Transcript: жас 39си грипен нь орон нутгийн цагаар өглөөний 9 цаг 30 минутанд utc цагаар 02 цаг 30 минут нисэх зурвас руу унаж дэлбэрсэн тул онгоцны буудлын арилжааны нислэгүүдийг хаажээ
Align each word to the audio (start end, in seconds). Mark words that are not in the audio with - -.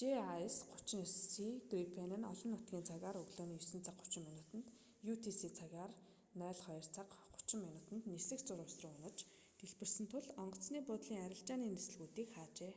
жас 0.00 0.54
39си 0.78 1.46
грипен 1.70 2.10
нь 2.20 2.28
орон 2.32 2.50
нутгийн 2.52 2.86
цагаар 2.90 3.16
өглөөний 3.22 3.60
9 3.66 3.86
цаг 3.86 3.96
30 4.04 4.26
минутанд 4.28 4.66
utc 5.12 5.40
цагаар 5.58 5.90
02 6.40 6.94
цаг 6.96 7.08
30 7.34 7.62
минут 7.66 7.84
нисэх 8.12 8.40
зурвас 8.44 8.74
руу 8.82 8.94
унаж 8.96 9.18
дэлбэрсэн 9.58 10.06
тул 10.12 10.26
онгоцны 10.42 10.78
буудлын 10.88 11.24
арилжааны 11.26 11.66
нислэгүүдийг 11.70 12.28
хаажээ 12.36 12.74